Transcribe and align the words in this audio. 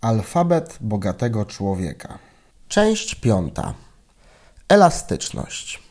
Alfabet 0.00 0.78
bogatego 0.80 1.44
człowieka. 1.44 2.18
Część 2.68 3.14
piąta. 3.14 3.74
Elastyczność. 4.68 5.82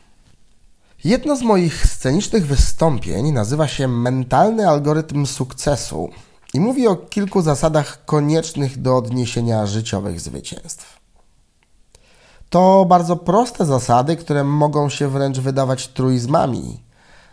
Jedno 1.04 1.36
z 1.36 1.42
moich 1.42 1.86
scenicznych 1.86 2.46
wystąpień 2.46 3.32
nazywa 3.32 3.68
się 3.68 3.88
Mentalny 3.88 4.68
algorytm 4.68 5.26
sukcesu 5.26 6.10
i 6.54 6.60
mówi 6.60 6.86
o 6.86 6.96
kilku 6.96 7.42
zasadach 7.42 8.04
koniecznych 8.04 8.82
do 8.82 8.96
odniesienia 8.96 9.66
życiowych 9.66 10.20
zwycięstw. 10.20 11.00
To 12.48 12.84
bardzo 12.88 13.16
proste 13.16 13.66
zasady, 13.66 14.16
które 14.16 14.44
mogą 14.44 14.88
się 14.88 15.08
wręcz 15.08 15.38
wydawać 15.38 15.88
truizmami, 15.88 16.82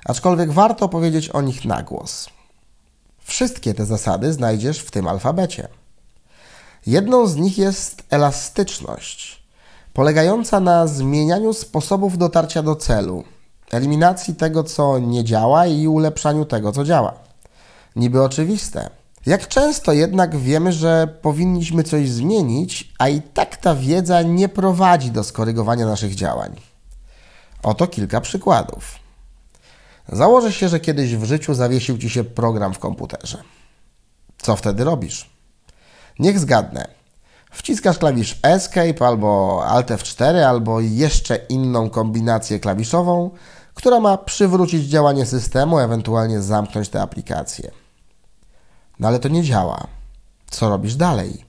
aczkolwiek 0.06 0.52
warto 0.52 0.90
powiedzieć 0.90 1.30
o 1.30 1.42
nich 1.42 1.66
na 1.66 1.84
głos. 1.84 2.30
Wszystkie 3.20 3.74
te 3.74 3.86
zasady 3.86 4.34
znajdziesz 4.34 4.80
w 4.80 4.92
tym 4.92 5.08
alfabecie. 5.08 5.68
Jedną 6.88 7.28
z 7.28 7.36
nich 7.36 7.58
jest 7.58 8.04
elastyczność, 8.10 9.44
polegająca 9.94 10.60
na 10.60 10.88
zmienianiu 10.88 11.54
sposobów 11.54 12.18
dotarcia 12.18 12.64
do 12.64 12.76
celu, 12.76 13.24
eliminacji 13.72 14.36
tego, 14.36 14.64
co 14.64 15.00
nie 15.00 15.24
działa 15.24 15.68
i 15.68 15.88
ulepszaniu 15.88 16.46
tego, 16.46 16.72
co 16.72 16.84
działa. 16.84 17.14
Niby 17.96 18.24
oczywiste. 18.24 18.90
Jak 19.26 19.48
często 19.48 19.94
jednak 19.94 20.38
wiemy, 20.38 20.74
że 20.74 21.08
powinniśmy 21.22 21.84
coś 21.84 22.10
zmienić, 22.10 22.94
a 23.00 23.10
i 23.10 23.22
tak 23.22 23.58
ta 23.58 23.76
wiedza 23.76 24.22
nie 24.22 24.50
prowadzi 24.50 25.12
do 25.12 25.24
skorygowania 25.24 25.86
naszych 25.86 26.16
działań. 26.16 26.56
Oto 27.64 27.88
kilka 27.88 28.22
przykładów. 28.22 28.96
Założę 30.12 30.54
się, 30.54 30.70
że 30.70 30.80
kiedyś 30.80 31.16
w 31.16 31.24
życiu 31.24 31.54
zawiesił 31.54 31.98
ci 31.98 32.10
się 32.10 32.24
program 32.24 32.74
w 32.74 32.80
komputerze. 32.80 33.38
Co 34.38 34.56
wtedy 34.56 34.84
robisz? 34.84 35.37
Niech 36.20 36.40
zgadnę. 36.40 36.88
Wciskasz 37.52 37.98
klawisz 37.98 38.40
Escape 38.44 39.08
albo 39.08 39.64
Alt 39.68 39.88
F4 39.88 40.42
albo 40.42 40.80
jeszcze 40.80 41.36
inną 41.36 41.90
kombinację 41.90 42.60
klawiszową, 42.60 43.32
która 43.74 44.00
ma 44.00 44.18
przywrócić 44.18 44.86
działanie 44.88 45.26
systemu, 45.26 45.80
ewentualnie 45.80 46.42
zamknąć 46.42 46.90
tę 46.90 47.02
aplikację. 47.02 47.72
No 49.00 49.08
ale 49.08 49.20
to 49.20 49.30
nie 49.30 49.44
działa. 49.44 49.88
Co 50.52 50.70
robisz 50.70 50.96
dalej? 50.96 51.46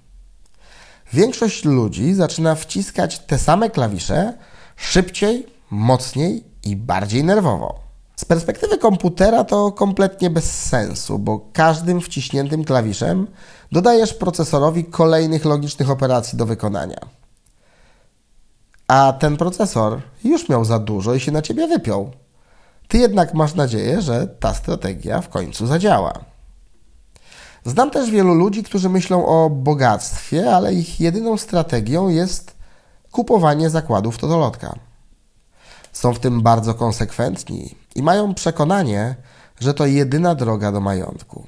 Większość 1.13 1.65
ludzi 1.65 2.15
zaczyna 2.15 2.55
wciskać 2.55 3.19
te 3.19 3.39
same 3.39 3.71
klawisze 3.71 4.35
szybciej, 4.77 5.47
mocniej 5.71 6.45
i 6.65 6.77
bardziej 6.77 7.25
nerwowo. 7.25 7.88
Perspektywy 8.29 8.79
komputera 8.79 9.45
to 9.45 9.73
kompletnie 9.73 10.31
bez 10.31 10.69
sensu, 10.69 11.19
bo 11.19 11.41
każdym 11.53 12.01
wciśniętym 12.01 12.65
klawiszem 12.65 13.27
dodajesz 13.73 14.15
procesorowi 14.15 14.85
kolejnych 14.85 15.45
logicznych 15.45 15.91
operacji 15.91 16.39
do 16.39 16.47
wykonania. 16.47 16.99
A 18.89 19.13
ten 19.13 19.37
procesor 19.37 20.01
już 20.25 20.49
miał 20.49 20.65
za 20.65 20.79
dużo 20.79 21.15
i 21.15 21.21
się 21.21 21.33
na 21.33 21.43
ciebie 21.43 21.67
wypiął. 21.67 22.11
Ty 22.89 22.99
jednak 22.99 23.35
masz 23.35 23.55
nadzieję, 23.55 24.03
że 24.03 24.27
ta 24.27 24.55
strategia 24.55 25.21
w 25.21 25.29
końcu 25.29 25.67
zadziała. 25.67 26.13
Znam 27.65 27.91
też 27.91 28.11
wielu 28.11 28.35
ludzi, 28.35 28.63
którzy 28.63 28.89
myślą 28.89 29.27
o 29.27 29.51
bogactwie, 29.51 30.55
ale 30.55 30.75
ich 30.75 31.01
jedyną 31.01 31.37
strategią 31.37 32.09
jest 32.09 32.57
kupowanie 33.13 33.71
zakładów 33.71 34.19
totolotka. 34.19 34.75
Są 35.93 36.15
w 36.15 36.19
tym 36.19 36.43
bardzo 36.43 36.75
konsekwentni 36.75 37.75
i 37.99 38.03
mają 38.03 38.35
przekonanie, 38.35 39.15
że 39.61 39.75
to 39.75 39.87
jedyna 39.87 40.35
droga 40.35 40.73
do 40.73 40.81
majątku. 40.81 41.47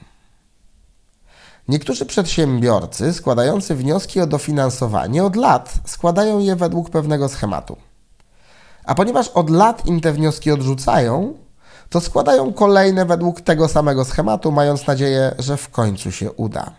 Niektórzy 1.69 2.07
przedsiębiorcy 2.07 3.13
składający 3.13 3.75
wnioski 3.75 4.21
o 4.21 4.27
dofinansowanie 4.27 5.25
od 5.25 5.37
lat 5.37 5.75
składają 5.85 6.39
je 6.39 6.57
według 6.57 6.91
pewnego 6.91 7.29
schematu. 7.29 7.77
A 8.85 8.95
ponieważ 8.95 9.29
od 9.29 9.51
lat 9.51 9.87
im 9.87 10.01
te 10.01 10.13
wnioski 10.13 10.51
odrzucają, 10.51 11.35
to 11.91 12.01
składają 12.01 12.53
kolejne 12.53 13.07
według 13.07 13.41
tego 13.41 13.69
samego 13.69 14.05
schematu, 14.05 14.53
mając 14.53 14.87
nadzieję, 14.87 15.35
że 15.39 15.57
w 15.57 15.69
końcu 15.69 16.13
się 16.13 16.33
uda. 16.33 16.71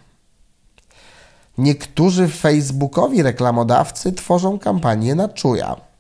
Niektórzy 1.58 2.28
facebookowi 2.28 3.24
reklamodawcy 3.24 4.14
tworzą 4.14 4.60
kampanię 4.60 5.16
na 5.16 5.30
czuja. 5.30 5.91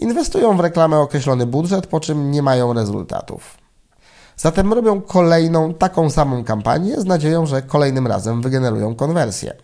Inwestują 0.00 0.56
w 0.56 0.60
reklamę 0.60 0.98
określony 0.98 1.46
budżet, 1.46 1.86
po 1.86 2.00
czym 2.00 2.30
nie 2.30 2.42
mają 2.42 2.72
rezultatów. 2.72 3.58
Zatem 4.36 4.72
robią 4.72 5.00
kolejną 5.00 5.74
taką 5.74 6.10
samą 6.10 6.44
kampanię 6.44 7.00
z 7.00 7.04
nadzieją, 7.04 7.46
że 7.46 7.62
kolejnym 7.62 8.06
razem 8.06 8.42
wygenerują 8.42 8.94
konwersję. 8.94 9.56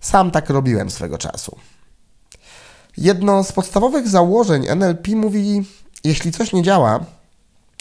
Sam 0.00 0.30
tak 0.30 0.50
robiłem 0.50 0.90
swego 0.90 1.18
czasu. 1.18 1.56
Jedno 2.96 3.44
z 3.44 3.52
podstawowych 3.52 4.08
założeń 4.08 4.66
NLP 4.68 5.08
mówi: 5.14 5.64
jeśli 6.04 6.32
coś 6.32 6.52
nie 6.52 6.62
działa, 6.62 7.00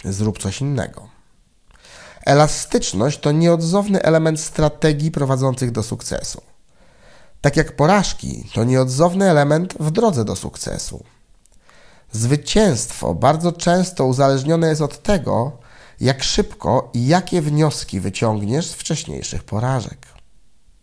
zrób 0.06 0.40
coś 0.40 0.62
innego. 0.62 1.08
Elastyczność 2.26 3.20
to 3.20 3.32
nieodzowny 3.32 4.02
element 4.02 4.40
strategii 4.40 5.12
prowadzących 5.12 5.72
do 5.72 5.84
sukcesu. 5.84 6.42
Tak 7.42 7.58
jak 7.58 7.76
porażki 7.76 8.50
to 8.54 8.64
nieodzowny 8.64 9.30
element 9.30 9.74
w 9.80 9.92
drodze 9.92 10.26
do 10.26 10.36
sukcesu. 10.36 11.04
Zwycięstwo 12.12 13.14
bardzo 13.14 13.52
często 13.52 14.06
uzależnione 14.06 14.68
jest 14.68 14.82
od 14.82 15.04
tego, 15.04 15.52
jak 16.00 16.24
szybko 16.24 16.90
i 16.94 17.08
jakie 17.08 17.42
wnioski 17.42 18.00
wyciągniesz 18.00 18.68
z 18.68 18.74
wcześniejszych 18.74 19.44
porażek. 19.44 20.17